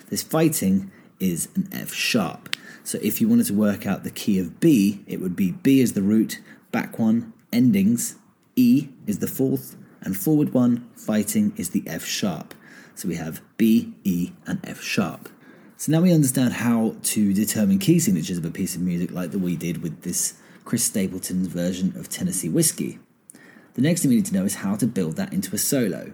This 0.09 0.23
fighting 0.23 0.91
is 1.19 1.49
an 1.55 1.67
F 1.71 1.93
sharp. 1.93 2.55
So 2.83 2.99
if 3.01 3.19
you 3.19 3.27
wanted 3.27 3.47
to 3.47 3.53
work 3.53 3.85
out 3.85 4.03
the 4.03 4.11
key 4.11 4.39
of 4.39 4.59
B, 4.59 5.03
it 5.07 5.19
would 5.19 5.35
be 5.35 5.51
B 5.51 5.81
is 5.81 5.93
the 5.93 6.01
root, 6.01 6.39
back 6.71 6.99
one, 6.99 7.33
endings, 7.51 8.15
E 8.55 8.89
is 9.05 9.19
the 9.19 9.27
fourth, 9.27 9.75
and 10.01 10.15
forward 10.15 10.53
one, 10.53 10.89
fighting, 10.95 11.53
is 11.57 11.71
the 11.71 11.83
F 11.85 12.05
sharp. 12.05 12.53
So 12.95 13.07
we 13.07 13.15
have 13.15 13.41
B, 13.57 13.93
E, 14.03 14.31
and 14.45 14.59
F 14.63 14.81
sharp. 14.81 15.29
So 15.79 15.91
now 15.91 16.01
we 16.01 16.11
understand 16.11 16.53
how 16.53 16.95
to 17.03 17.33
determine 17.35 17.77
key 17.77 17.99
signatures 17.99 18.39
of 18.39 18.45
a 18.45 18.49
piece 18.49 18.75
of 18.75 18.81
music 18.81 19.11
like 19.11 19.29
that 19.29 19.37
we 19.37 19.55
did 19.55 19.83
with 19.83 20.01
this 20.01 20.33
Chris 20.65 20.83
Stapleton's 20.83 21.45
version 21.45 21.93
of 21.95 22.09
Tennessee 22.09 22.49
Whiskey. 22.49 22.97
The 23.75 23.83
next 23.83 24.01
thing 24.01 24.09
we 24.09 24.15
need 24.15 24.25
to 24.25 24.33
know 24.33 24.43
is 24.43 24.55
how 24.55 24.75
to 24.75 24.87
build 24.87 25.17
that 25.17 25.31
into 25.31 25.53
a 25.53 25.59
solo. 25.59 26.13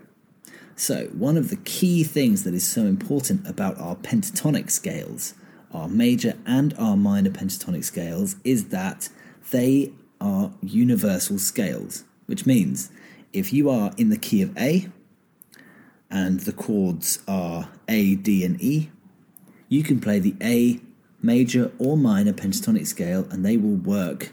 So, 0.76 1.06
one 1.14 1.38
of 1.38 1.50
the 1.50 1.56
key 1.56 2.04
things 2.04 2.44
that 2.44 2.54
is 2.54 2.68
so 2.68 2.82
important 2.82 3.48
about 3.48 3.80
our 3.80 3.96
pentatonic 3.96 4.70
scales, 4.70 5.34
our 5.72 5.88
major 5.88 6.34
and 6.46 6.74
our 6.78 6.98
minor 6.98 7.30
pentatonic 7.30 7.86
scales, 7.86 8.36
is 8.44 8.68
that 8.68 9.08
they 9.52 9.94
are 10.20 10.52
universal 10.62 11.40
scales, 11.40 12.04
which 12.26 12.46
means 12.46 12.92
if 13.32 13.54
you 13.54 13.70
are 13.70 13.94
in 13.96 14.10
the 14.10 14.18
key 14.18 14.42
of 14.42 14.58
A 14.58 14.90
and 16.10 16.42
the 16.42 16.52
chords 16.52 17.24
are 17.30 17.70
A, 17.88 18.16
D, 18.16 18.44
and 18.44 18.62
E, 18.62 18.90
you 19.74 19.82
can 19.82 20.00
play 20.00 20.20
the 20.20 20.36
A 20.40 20.80
major 21.24 21.72
or 21.80 21.98
minor 21.98 22.32
pentatonic 22.32 22.86
scale 22.86 23.28
and 23.32 23.44
they 23.44 23.58
will 23.58 23.76
work 23.76 24.32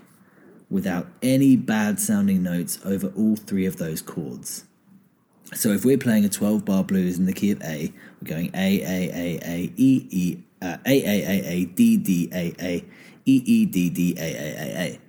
without 0.68 1.08
any 1.22 1.56
bad 1.56 1.98
sounding 1.98 2.42
notes 2.42 2.78
over 2.84 3.08
all 3.16 3.36
three 3.36 3.64
of 3.64 3.78
those 3.78 4.02
chords. 4.02 4.64
So 5.54 5.70
if 5.70 5.82
we're 5.82 5.96
playing 5.96 6.26
a 6.26 6.28
12 6.28 6.64
bar 6.66 6.84
blues 6.84 7.18
in 7.18 7.24
the 7.24 7.32
key 7.32 7.52
of 7.52 7.62
A, 7.62 7.90
we're 8.20 8.28
going 8.28 8.50
A, 8.54 8.82
A, 8.82 9.08
A, 9.08 9.40
A, 9.42 9.72
E, 9.76 10.06
E, 10.10 10.38
uh, 10.60 10.76
A, 10.84 11.04
A, 11.06 11.26
A, 11.26 11.46
A, 11.46 11.64
D, 11.64 11.96
D, 11.96 12.28
A, 12.32 12.54
A, 12.60 12.84
E, 13.24 13.42
E, 13.46 13.64
D, 13.64 13.88
D, 13.88 14.14
A, 14.18 14.20
A, 14.20 14.56
A, 14.58 14.78
A. 14.78 15.00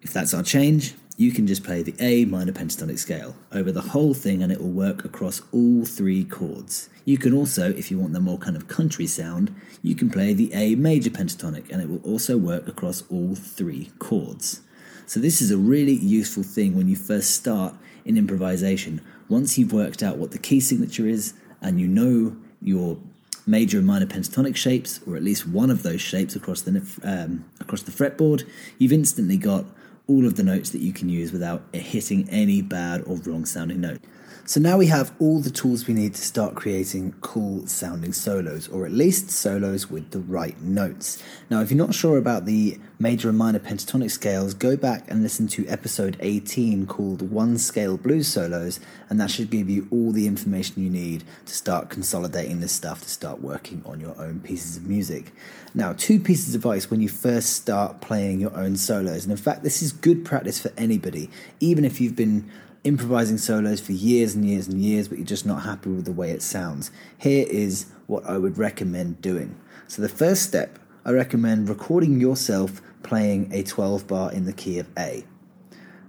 If 0.00 0.12
that's 0.14 0.32
our 0.32 0.42
change, 0.42 0.94
you 1.16 1.30
can 1.30 1.46
just 1.46 1.62
play 1.62 1.82
the 1.82 1.94
A 2.00 2.24
minor 2.24 2.52
pentatonic 2.52 2.98
scale 2.98 3.36
over 3.52 3.70
the 3.70 3.80
whole 3.80 4.14
thing 4.14 4.42
and 4.42 4.50
it 4.50 4.60
will 4.60 4.70
work 4.70 5.04
across 5.04 5.42
all 5.52 5.84
three 5.84 6.24
chords. 6.24 6.88
You 7.04 7.18
can 7.18 7.32
also, 7.32 7.70
if 7.70 7.90
you 7.90 7.98
want 7.98 8.14
the 8.14 8.20
more 8.20 8.38
kind 8.38 8.56
of 8.56 8.66
country 8.66 9.06
sound, 9.06 9.54
you 9.82 9.94
can 9.94 10.10
play 10.10 10.32
the 10.32 10.52
A 10.52 10.74
major 10.74 11.10
pentatonic 11.10 11.70
and 11.70 11.80
it 11.80 11.88
will 11.88 12.02
also 12.02 12.36
work 12.36 12.66
across 12.66 13.04
all 13.10 13.34
three 13.34 13.92
chords. 13.98 14.60
So, 15.06 15.20
this 15.20 15.42
is 15.42 15.50
a 15.50 15.58
really 15.58 15.92
useful 15.92 16.42
thing 16.42 16.74
when 16.74 16.88
you 16.88 16.96
first 16.96 17.32
start 17.32 17.74
in 18.04 18.16
improvisation. 18.16 19.02
Once 19.28 19.58
you've 19.58 19.72
worked 19.72 20.02
out 20.02 20.16
what 20.16 20.30
the 20.30 20.38
key 20.38 20.60
signature 20.60 21.06
is 21.06 21.34
and 21.60 21.78
you 21.78 21.86
know 21.86 22.36
your 22.60 22.98
major 23.46 23.78
and 23.78 23.86
minor 23.86 24.06
pentatonic 24.06 24.56
shapes, 24.56 25.00
or 25.06 25.16
at 25.16 25.22
least 25.22 25.46
one 25.46 25.70
of 25.70 25.82
those 25.82 26.00
shapes 26.00 26.34
across 26.34 26.62
the 26.62 26.82
um, 27.02 27.44
across 27.60 27.82
the 27.82 27.92
fretboard, 27.92 28.48
you've 28.78 28.92
instantly 28.92 29.36
got 29.36 29.66
all 30.06 30.26
of 30.26 30.36
the 30.36 30.42
notes 30.42 30.70
that 30.70 30.80
you 30.80 30.92
can 30.92 31.08
use 31.08 31.32
without 31.32 31.62
hitting 31.72 32.28
any 32.30 32.60
bad 32.62 33.02
or 33.06 33.16
wrong 33.16 33.44
sounding 33.44 33.80
note. 33.80 34.00
So 34.46 34.60
now 34.60 34.76
we 34.76 34.88
have 34.88 35.12
all 35.18 35.40
the 35.40 35.50
tools 35.50 35.86
we 35.86 35.94
need 35.94 36.14
to 36.14 36.20
start 36.20 36.54
creating 36.54 37.14
cool 37.22 37.66
sounding 37.66 38.12
solos, 38.12 38.68
or 38.68 38.84
at 38.84 38.92
least 38.92 39.30
solos 39.30 39.90
with 39.90 40.10
the 40.10 40.20
right 40.20 40.60
notes. 40.60 41.22
Now, 41.48 41.62
if 41.62 41.70
you're 41.70 41.78
not 41.78 41.94
sure 41.94 42.18
about 42.18 42.44
the 42.44 42.78
major 42.98 43.30
and 43.30 43.38
minor 43.38 43.58
pentatonic 43.58 44.10
scales, 44.10 44.52
go 44.52 44.76
back 44.76 45.10
and 45.10 45.22
listen 45.22 45.48
to 45.48 45.66
episode 45.66 46.18
18 46.20 46.86
called 46.86 47.30
One 47.30 47.56
Scale 47.56 47.96
Blues 47.96 48.28
Solos, 48.28 48.80
and 49.08 49.18
that 49.18 49.30
should 49.30 49.48
give 49.48 49.70
you 49.70 49.88
all 49.90 50.12
the 50.12 50.26
information 50.26 50.82
you 50.82 50.90
need 50.90 51.24
to 51.46 51.54
start 51.54 51.88
consolidating 51.88 52.60
this 52.60 52.72
stuff 52.72 53.00
to 53.00 53.08
start 53.08 53.40
working 53.40 53.82
on 53.86 53.98
your 53.98 54.14
own 54.20 54.40
pieces 54.40 54.76
of 54.76 54.86
music. 54.86 55.32
Now, 55.74 55.94
two 55.94 56.20
pieces 56.20 56.54
of 56.54 56.60
advice 56.60 56.90
when 56.90 57.00
you 57.00 57.08
first 57.08 57.54
start 57.54 58.00
playing 58.02 58.40
your 58.40 58.54
own 58.54 58.76
solos, 58.76 59.24
and 59.24 59.32
in 59.32 59.38
fact, 59.38 59.62
this 59.62 59.80
is 59.80 59.90
good 59.90 60.24
practice 60.24 60.60
for 60.60 60.70
anybody, 60.76 61.30
even 61.60 61.84
if 61.84 62.00
you've 62.00 62.14
been 62.14 62.50
improvising 62.84 63.38
solos 63.38 63.80
for 63.80 63.92
years 63.92 64.34
and 64.34 64.44
years 64.44 64.68
and 64.68 64.80
years, 64.80 65.08
but 65.08 65.18
you're 65.18 65.26
just 65.26 65.46
not 65.46 65.62
happy 65.62 65.90
with 65.90 66.04
the 66.04 66.12
way 66.12 66.30
it 66.30 66.42
sounds. 66.42 66.90
Here 67.18 67.46
is 67.48 67.86
what 68.06 68.24
I 68.26 68.38
would 68.38 68.58
recommend 68.58 69.20
doing. 69.20 69.58
So, 69.88 70.02
the 70.02 70.08
first 70.08 70.42
step, 70.42 70.78
I 71.04 71.10
recommend 71.10 71.68
recording 71.68 72.20
yourself 72.20 72.80
playing 73.02 73.52
a 73.52 73.62
12 73.62 74.06
bar 74.06 74.32
in 74.32 74.44
the 74.44 74.52
key 74.52 74.78
of 74.78 74.86
A. 74.98 75.24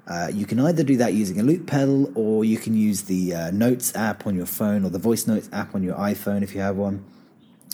Uh, 0.08 0.30
you 0.32 0.46
can 0.46 0.60
either 0.60 0.84
do 0.84 0.98
that 0.98 1.14
using 1.14 1.40
a 1.40 1.44
loop 1.44 1.66
pedal 1.66 2.12
or 2.16 2.46
you 2.46 2.58
can 2.58 2.76
use 2.76 3.04
the 3.04 3.34
uh, 3.34 3.52
Notes 3.52 3.96
app 3.96 4.28
on 4.28 4.36
your 4.36 4.46
phone 4.46 4.86
or 4.86 4.90
the 4.90 5.00
Voice 5.00 5.26
Notes 5.26 5.50
app 5.52 5.74
on 5.74 5.82
your 5.82 5.96
iPhone 5.96 6.44
if 6.44 6.54
you 6.54 6.62
have 6.62 6.76
one. 6.76 7.04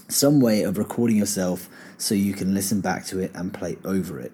Some 0.08 0.40
way 0.40 0.64
of 0.64 0.78
recording 0.78 1.18
yourself 1.18 1.70
so 1.98 2.16
you 2.16 2.34
can 2.34 2.54
listen 2.54 2.82
back 2.82 3.06
to 3.08 3.20
it 3.20 3.32
and 3.34 3.54
play 3.54 3.78
over 3.84 4.20
it. 4.20 4.32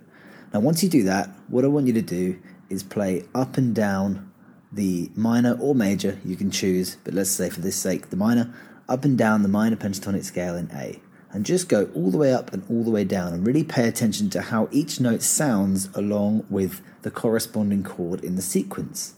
Now, 0.53 0.59
once 0.59 0.83
you 0.83 0.89
do 0.89 1.03
that, 1.03 1.29
what 1.47 1.65
I 1.65 1.67
want 1.67 1.88
you 1.88 1.93
to 1.93 2.01
do 2.01 2.39
is 2.69 2.83
play 2.83 3.25
up 3.33 3.57
and 3.57 3.74
down 3.74 4.26
the 4.71 5.09
minor 5.15 5.57
or 5.59 5.74
major, 5.74 6.19
you 6.25 6.36
can 6.36 6.51
choose, 6.51 6.97
but 7.03 7.13
let's 7.13 7.29
say 7.29 7.50
for 7.50 7.62
this 7.62 7.75
sake, 7.75 8.09
the 8.09 8.15
minor, 8.15 8.53
up 8.89 9.05
and 9.05 9.17
down 9.17 9.43
the 9.43 9.50
minor 9.50 9.75
pentatonic 9.75 10.24
scale 10.24 10.55
in 10.55 10.69
A. 10.74 11.00
And 11.31 11.45
just 11.45 11.67
go 11.67 11.89
all 11.93 12.09
the 12.09 12.17
way 12.17 12.33
up 12.33 12.53
and 12.53 12.63
all 12.69 12.83
the 12.83 12.89
way 12.91 13.03
down 13.03 13.33
and 13.33 13.45
really 13.45 13.63
pay 13.63 13.88
attention 13.88 14.29
to 14.31 14.41
how 14.41 14.69
each 14.71 15.00
note 15.00 15.21
sounds 15.21 15.89
along 15.93 16.45
with 16.50 16.81
the 17.01 17.12
corresponding 17.12 17.83
chord 17.83 18.24
in 18.24 18.36
the 18.36 18.41
sequence. 18.41 19.13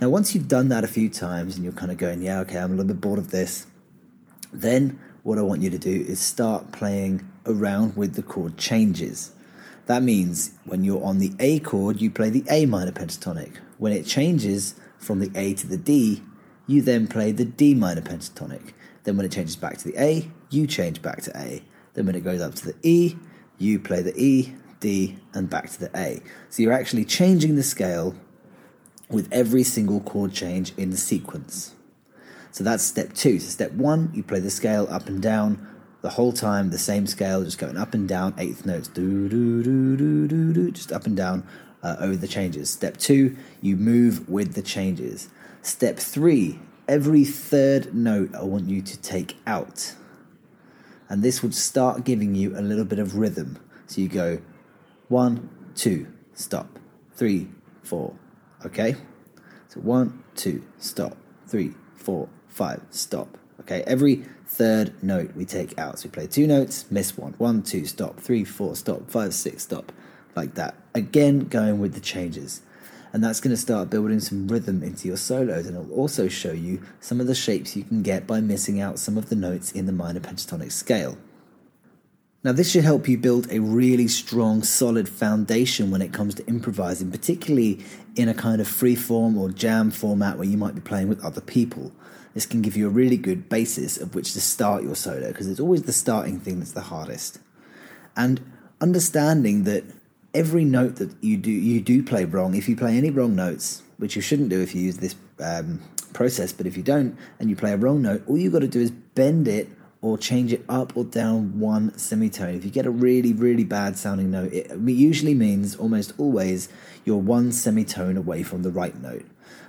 Now, 0.00 0.08
once 0.08 0.34
you've 0.34 0.48
done 0.48 0.68
that 0.68 0.82
a 0.82 0.88
few 0.88 1.08
times 1.08 1.54
and 1.54 1.64
you're 1.64 1.72
kind 1.72 1.92
of 1.92 1.98
going, 1.98 2.22
yeah, 2.22 2.40
okay, 2.40 2.58
I'm 2.58 2.72
a 2.72 2.74
little 2.74 2.88
bit 2.88 3.00
bored 3.00 3.18
of 3.18 3.30
this, 3.30 3.66
then 4.52 4.98
what 5.22 5.38
I 5.38 5.42
want 5.42 5.62
you 5.62 5.70
to 5.70 5.78
do 5.78 6.04
is 6.08 6.18
start 6.18 6.72
playing 6.72 7.28
around 7.46 7.96
with 7.96 8.14
the 8.14 8.22
chord 8.22 8.56
changes. 8.56 9.32
That 9.86 10.02
means 10.02 10.52
when 10.64 10.84
you're 10.84 11.04
on 11.04 11.18
the 11.18 11.32
A 11.38 11.60
chord, 11.60 12.00
you 12.00 12.10
play 12.10 12.30
the 12.30 12.44
A 12.48 12.66
minor 12.66 12.92
pentatonic. 12.92 13.56
When 13.80 13.94
it 13.94 14.04
changes 14.04 14.74
from 14.98 15.20
the 15.20 15.30
A 15.34 15.54
to 15.54 15.66
the 15.66 15.78
D, 15.78 16.22
you 16.66 16.82
then 16.82 17.06
play 17.06 17.32
the 17.32 17.46
D 17.46 17.74
minor 17.74 18.02
pentatonic. 18.02 18.74
Then 19.04 19.16
when 19.16 19.24
it 19.24 19.32
changes 19.32 19.56
back 19.56 19.78
to 19.78 19.84
the 19.90 19.98
A, 19.98 20.30
you 20.50 20.66
change 20.66 21.00
back 21.00 21.22
to 21.22 21.32
A. 21.34 21.62
Then 21.94 22.04
when 22.04 22.14
it 22.14 22.22
goes 22.22 22.42
up 22.42 22.54
to 22.56 22.66
the 22.66 22.74
E, 22.82 23.16
you 23.56 23.80
play 23.80 24.02
the 24.02 24.12
E, 24.22 24.54
D, 24.80 25.16
and 25.32 25.48
back 25.48 25.70
to 25.70 25.80
the 25.80 25.90
A. 25.98 26.20
So 26.50 26.62
you're 26.62 26.74
actually 26.74 27.06
changing 27.06 27.56
the 27.56 27.62
scale 27.62 28.14
with 29.08 29.32
every 29.32 29.62
single 29.62 30.00
chord 30.00 30.34
change 30.34 30.74
in 30.76 30.90
the 30.90 30.98
sequence. 30.98 31.74
So 32.50 32.62
that's 32.62 32.84
step 32.84 33.14
two. 33.14 33.40
So 33.40 33.48
step 33.48 33.72
one, 33.72 34.10
you 34.12 34.22
play 34.22 34.40
the 34.40 34.50
scale 34.50 34.88
up 34.90 35.06
and 35.06 35.22
down 35.22 35.66
the 36.02 36.10
whole 36.10 36.34
time, 36.34 36.68
the 36.68 36.78
same 36.78 37.06
scale, 37.06 37.44
just 37.44 37.58
going 37.58 37.78
up 37.78 37.94
and 37.94 38.06
down, 38.06 38.34
eighth 38.36 38.66
notes, 38.66 38.88
do 38.88 39.26
do 39.26 39.62
do 39.62 39.96
do 39.96 40.28
do 40.28 40.52
do, 40.52 40.70
just 40.70 40.92
up 40.92 41.06
and 41.06 41.16
down 41.16 41.46
uh, 41.82 41.96
over 42.00 42.16
the 42.16 42.28
changes. 42.28 42.70
Step 42.70 42.96
two, 42.96 43.36
you 43.60 43.76
move 43.76 44.28
with 44.28 44.54
the 44.54 44.62
changes. 44.62 45.28
Step 45.62 45.98
three, 45.98 46.58
every 46.88 47.24
third 47.24 47.94
note 47.94 48.34
I 48.34 48.42
want 48.42 48.68
you 48.68 48.82
to 48.82 48.98
take 49.00 49.36
out. 49.46 49.94
And 51.08 51.22
this 51.22 51.42
would 51.42 51.54
start 51.54 52.04
giving 52.04 52.34
you 52.34 52.56
a 52.56 52.62
little 52.62 52.84
bit 52.84 52.98
of 52.98 53.16
rhythm. 53.16 53.58
So 53.86 54.00
you 54.00 54.08
go 54.08 54.40
one, 55.08 55.50
two, 55.74 56.06
stop, 56.34 56.78
three, 57.14 57.48
four. 57.82 58.14
Okay? 58.64 58.94
So 59.68 59.80
one, 59.80 60.22
two, 60.36 60.64
stop, 60.78 61.16
three, 61.46 61.74
four, 61.96 62.28
five, 62.48 62.82
stop. 62.90 63.36
Okay, 63.60 63.82
every 63.86 64.24
third 64.46 64.92
note 65.02 65.34
we 65.36 65.44
take 65.44 65.78
out. 65.78 65.98
So 65.98 66.08
we 66.08 66.12
play 66.12 66.26
two 66.26 66.46
notes, 66.46 66.86
miss 66.90 67.16
one. 67.16 67.34
One, 67.38 67.62
two, 67.62 67.86
stop. 67.86 68.18
Three, 68.18 68.42
four, 68.42 68.74
stop. 68.74 69.10
Five, 69.10 69.34
six, 69.34 69.62
stop. 69.62 69.92
Like 70.34 70.54
that. 70.54 70.74
Again, 70.94 71.40
going 71.40 71.80
with 71.80 71.94
the 71.94 72.00
changes. 72.00 72.62
And 73.12 73.24
that's 73.24 73.40
going 73.40 73.50
to 73.50 73.60
start 73.60 73.90
building 73.90 74.20
some 74.20 74.46
rhythm 74.46 74.84
into 74.84 75.08
your 75.08 75.16
solos, 75.16 75.66
and 75.66 75.76
it'll 75.76 75.92
also 75.92 76.28
show 76.28 76.52
you 76.52 76.80
some 77.00 77.20
of 77.20 77.26
the 77.26 77.34
shapes 77.34 77.76
you 77.76 77.82
can 77.82 78.02
get 78.02 78.26
by 78.26 78.40
missing 78.40 78.80
out 78.80 79.00
some 79.00 79.18
of 79.18 79.28
the 79.28 79.34
notes 79.34 79.72
in 79.72 79.86
the 79.86 79.92
minor 79.92 80.20
pentatonic 80.20 80.70
scale. 80.70 81.18
Now, 82.44 82.52
this 82.52 82.70
should 82.70 82.84
help 82.84 83.08
you 83.08 83.18
build 83.18 83.50
a 83.50 83.58
really 83.58 84.06
strong, 84.06 84.62
solid 84.62 85.08
foundation 85.08 85.90
when 85.90 86.02
it 86.02 86.12
comes 86.12 86.36
to 86.36 86.46
improvising, 86.46 87.10
particularly 87.10 87.84
in 88.14 88.28
a 88.28 88.34
kind 88.34 88.60
of 88.60 88.68
free 88.68 88.94
form 88.94 89.36
or 89.36 89.50
jam 89.50 89.90
format 89.90 90.38
where 90.38 90.48
you 90.48 90.56
might 90.56 90.76
be 90.76 90.80
playing 90.80 91.08
with 91.08 91.22
other 91.24 91.40
people 91.40 91.92
this 92.34 92.46
can 92.46 92.62
give 92.62 92.76
you 92.76 92.86
a 92.86 92.90
really 92.90 93.16
good 93.16 93.48
basis 93.48 93.98
of 93.98 94.14
which 94.14 94.32
to 94.34 94.40
start 94.40 94.82
your 94.82 94.94
solo 94.94 95.28
because 95.28 95.48
it's 95.48 95.60
always 95.60 95.82
the 95.82 95.92
starting 95.92 96.38
thing 96.38 96.58
that's 96.58 96.72
the 96.72 96.82
hardest. 96.82 97.40
And 98.16 98.40
understanding 98.80 99.64
that 99.64 99.84
every 100.34 100.64
note 100.64 100.96
that 100.96 101.14
you 101.20 101.36
do 101.36 101.50
you 101.50 101.80
do 101.80 102.02
play 102.02 102.24
wrong, 102.24 102.54
if 102.54 102.68
you 102.68 102.76
play 102.76 102.96
any 102.96 103.10
wrong 103.10 103.34
notes, 103.34 103.82
which 103.98 104.16
you 104.16 104.22
shouldn't 104.22 104.48
do 104.48 104.60
if 104.60 104.74
you 104.74 104.82
use 104.82 104.98
this 104.98 105.14
um, 105.42 105.80
process, 106.12 106.52
but 106.52 106.66
if 106.66 106.76
you 106.76 106.82
don't 106.82 107.16
and 107.38 107.50
you 107.50 107.56
play 107.56 107.72
a 107.72 107.76
wrong 107.76 108.02
note, 108.02 108.22
all 108.26 108.38
you've 108.38 108.52
got 108.52 108.60
to 108.60 108.68
do 108.68 108.80
is 108.80 108.90
bend 108.90 109.48
it 109.48 109.68
or 110.02 110.16
change 110.16 110.52
it 110.52 110.64
up 110.68 110.96
or 110.96 111.04
down 111.04 111.58
one 111.58 111.96
semitone. 111.98 112.54
If 112.54 112.64
you 112.64 112.70
get 112.70 112.86
a 112.86 112.90
really, 112.90 113.32
really 113.32 113.64
bad 113.64 113.98
sounding 113.98 114.30
note, 114.30 114.52
it 114.52 114.70
usually 114.86 115.34
means 115.34 115.76
almost 115.76 116.14
always 116.18 116.68
you're 117.04 117.18
one 117.18 117.52
semitone 117.52 118.16
away 118.16 118.42
from 118.42 118.62
the 118.62 118.70
right 118.70 118.96
note. 119.00 119.26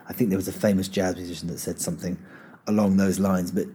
I 0.07 0.13
think 0.13 0.29
there 0.29 0.37
was 0.37 0.47
a 0.47 0.53
famous 0.53 0.87
jazz 0.87 1.15
musician 1.15 1.47
that 1.49 1.59
said 1.59 1.79
something 1.79 2.17
along 2.67 2.97
those 2.97 3.19
lines, 3.19 3.51
but 3.51 3.67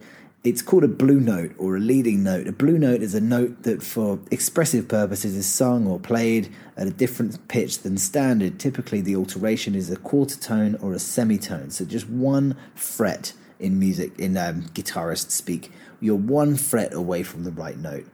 it's 0.47 0.61
called 0.61 0.85
a 0.85 0.87
blue 0.87 1.19
note 1.19 1.51
or 1.57 1.75
a 1.75 1.79
leading 1.79 2.23
note. 2.23 2.47
A 2.47 2.53
blue 2.53 2.77
note 2.77 3.01
is 3.01 3.13
a 3.13 3.19
note 3.19 3.63
that, 3.63 3.83
for 3.83 4.19
expressive 4.31 4.87
purposes, 4.87 5.35
is 5.35 5.45
sung 5.45 5.85
or 5.87 5.99
played 5.99 6.49
at 6.77 6.87
a 6.87 6.91
different 6.91 7.47
pitch 7.49 7.79
than 7.79 7.97
standard. 7.97 8.57
Typically, 8.57 9.01
the 9.01 9.15
alteration 9.15 9.75
is 9.75 9.91
a 9.91 9.97
quarter 9.97 10.37
tone 10.37 10.75
or 10.81 10.93
a 10.93 10.99
semitone, 10.99 11.69
so 11.69 11.83
just 11.83 12.09
one 12.09 12.55
fret 12.75 13.33
in 13.59 13.77
music, 13.77 14.17
in 14.17 14.37
um, 14.37 14.63
guitarist 14.73 15.31
speak. 15.31 15.71
You're 15.99 16.15
one 16.15 16.55
fret 16.55 16.93
away 16.93 17.23
from 17.23 17.43
the 17.43 17.51
right 17.51 17.77
note. 17.77 18.05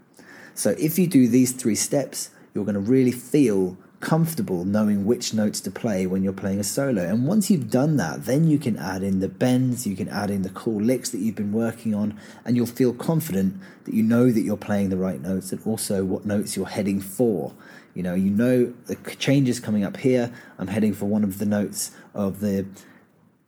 So 0.56 0.72
if 0.72 0.98
you 0.98 1.08
do 1.08 1.28
these 1.28 1.52
three 1.52 1.76
steps, 1.76 2.30
you're 2.54 2.66
going 2.66 2.76
to 2.76 2.82
really 2.82 3.12
feel 3.12 3.78
comfortable 4.04 4.66
knowing 4.66 5.06
which 5.06 5.34
notes 5.34 5.62
to 5.62 5.72
play 5.72 6.06
when 6.06 6.24
you're 6.24 6.34
playing 6.34 6.60
a 6.60 6.64
solo. 6.64 7.04
And 7.04 7.26
once 7.26 7.50
you've 7.50 7.70
done 7.70 7.96
that, 7.98 8.26
then 8.26 8.50
you 8.50 8.60
can 8.60 8.78
add 8.78 9.02
in 9.02 9.22
the 9.22 9.30
bends, 9.30 9.88
you 9.88 9.96
can 9.96 10.10
add 10.10 10.30
in 10.30 10.42
the 10.42 10.50
cool 10.50 10.82
licks 10.82 11.10
that 11.12 11.20
you've 11.20 11.38
been 11.38 11.54
working 11.54 11.96
on, 11.96 12.20
and 12.44 12.58
you'll 12.58 12.66
feel 12.66 12.94
confident 12.94 13.56
that 13.86 13.94
you 13.94 14.04
know 14.04 14.30
that 14.30 14.42
you're 14.42 14.58
playing 14.58 14.90
the 14.90 14.98
right 14.98 15.22
notes 15.22 15.54
and 15.54 15.66
also 15.66 16.04
what 16.04 16.26
notes 16.26 16.58
you're 16.58 16.68
heading 16.68 17.00
for. 17.00 17.54
You 17.94 18.04
know, 18.04 18.14
you 18.14 18.30
know 18.30 18.74
the 18.88 18.96
changes 19.16 19.62
coming 19.62 19.86
up 19.86 19.96
here. 19.96 20.34
I'm 20.60 20.68
heading 20.68 20.94
for 20.94 21.06
one 21.06 21.24
of 21.24 21.38
the 21.38 21.46
notes 21.46 21.92
of 22.14 22.42
the 22.42 22.66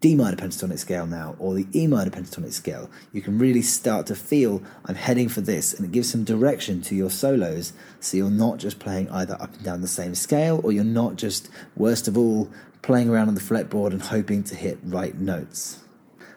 D 0.01 0.13
minor 0.13 0.37
pentatonic 0.37 0.77
scale 0.77 1.07
now, 1.07 1.35
or 1.39 1.53
the 1.53 1.67
E 1.73 1.87
minor 1.87 2.11
pentatonic 2.11 2.53
scale, 2.53 2.89
you 3.11 3.21
can 3.21 3.39
really 3.39 3.61
start 3.61 4.05
to 4.07 4.15
feel 4.15 4.61
I'm 4.85 4.95
heading 4.95 5.29
for 5.29 5.41
this, 5.41 5.73
and 5.73 5.85
it 5.85 5.91
gives 5.91 6.11
some 6.11 6.23
direction 6.23 6.81
to 6.83 6.95
your 6.95 7.09
solos. 7.09 7.73
So 7.99 8.17
you're 8.17 8.29
not 8.29 8.57
just 8.57 8.77
playing 8.77 9.09
either 9.09 9.35
up 9.41 9.53
and 9.55 9.63
down 9.63 9.81
the 9.81 9.87
same 9.87 10.13
scale, 10.13 10.61
or 10.63 10.71
you're 10.71 10.83
not 10.83 11.15
just, 11.15 11.49
worst 11.75 12.07
of 12.07 12.17
all, 12.17 12.49
playing 12.81 13.09
around 13.09 13.29
on 13.29 13.35
the 13.35 13.41
fretboard 13.41 13.91
and 13.91 14.01
hoping 14.01 14.43
to 14.43 14.55
hit 14.55 14.77
right 14.83 15.15
notes. 15.15 15.79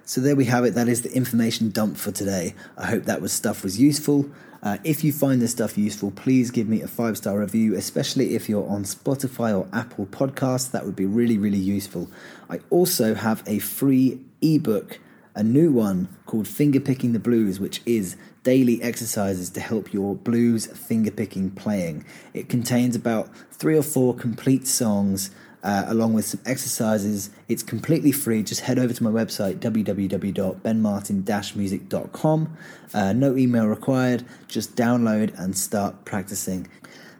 So 0.04 0.22
there 0.22 0.36
we 0.36 0.46
have 0.46 0.64
it. 0.64 0.74
That 0.74 0.88
is 0.88 1.02
the 1.02 1.12
information 1.12 1.70
dump 1.70 1.98
for 1.98 2.10
today. 2.10 2.54
I 2.78 2.86
hope 2.86 3.04
that 3.04 3.20
was 3.20 3.32
stuff 3.34 3.62
was 3.62 3.78
useful. 3.78 4.30
Uh, 4.62 4.78
if 4.82 5.04
you 5.04 5.12
find 5.12 5.40
this 5.40 5.52
stuff 5.52 5.78
useful, 5.78 6.10
please 6.10 6.50
give 6.50 6.68
me 6.68 6.82
a 6.82 6.88
five 6.88 7.16
star 7.16 7.38
review, 7.38 7.74
especially 7.74 8.34
if 8.34 8.48
you're 8.48 8.68
on 8.68 8.84
Spotify 8.84 9.56
or 9.56 9.68
Apple 9.72 10.06
Podcasts. 10.06 10.70
That 10.70 10.84
would 10.84 10.96
be 10.96 11.06
really, 11.06 11.38
really 11.38 11.58
useful. 11.58 12.10
I 12.50 12.60
also 12.70 13.14
have 13.14 13.42
a 13.46 13.60
free 13.60 14.20
ebook, 14.42 14.98
a 15.34 15.42
new 15.42 15.70
one 15.70 16.08
called 16.26 16.46
Fingerpicking 16.46 17.12
the 17.12 17.18
Blues, 17.18 17.60
which 17.60 17.82
is 17.86 18.16
daily 18.42 18.82
exercises 18.82 19.50
to 19.50 19.60
help 19.60 19.92
your 19.92 20.14
blues 20.14 20.66
fingerpicking 20.68 21.54
playing. 21.54 22.04
It 22.34 22.48
contains 22.48 22.96
about 22.96 23.28
three 23.52 23.76
or 23.76 23.82
four 23.82 24.14
complete 24.14 24.66
songs 24.66 25.30
uh, 25.62 25.84
along 25.86 26.14
with 26.14 26.24
some 26.24 26.40
exercises. 26.46 27.30
It's 27.48 27.62
completely 27.62 28.12
free. 28.12 28.42
Just 28.42 28.62
head 28.62 28.78
over 28.78 28.92
to 28.92 29.02
my 29.02 29.10
website, 29.10 29.58
www.benmartin-music.com. 29.58 32.56
Uh, 32.94 33.12
no 33.12 33.36
email 33.36 33.66
required. 33.66 34.24
Just 34.46 34.76
download 34.76 35.38
and 35.38 35.54
start 35.56 36.04
practicing. 36.04 36.68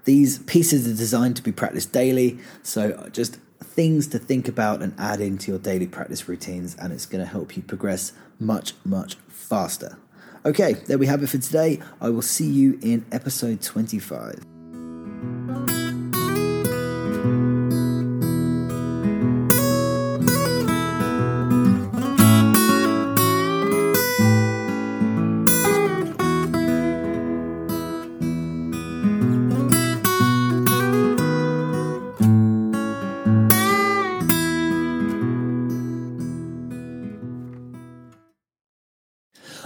These 0.04 0.38
pieces 0.40 0.86
are 0.86 0.96
designed 0.96 1.36
to 1.36 1.42
be 1.42 1.52
practiced 1.52 1.92
daily, 1.92 2.38
so 2.62 3.08
just 3.12 3.38
things 3.60 4.06
to 4.08 4.18
think 4.18 4.48
about 4.48 4.82
and 4.82 4.92
add 4.98 5.20
into 5.20 5.50
your 5.50 5.60
daily 5.60 5.86
practice 5.86 6.28
routines, 6.28 6.74
and 6.76 6.92
it's 6.92 7.06
going 7.06 7.22
to 7.22 7.30
help 7.30 7.56
you 7.56 7.62
progress 7.62 8.12
much, 8.40 8.72
much 8.84 9.14
faster. 9.28 9.98
Okay, 10.46 10.72
there 10.72 10.98
we 10.98 11.06
have 11.06 11.22
it 11.22 11.28
for 11.28 11.38
today. 11.38 11.80
I 12.00 12.10
will 12.10 12.22
see 12.22 12.48
you 12.48 12.78
in 12.80 13.04
episode 13.12 13.60
25. 13.60 14.57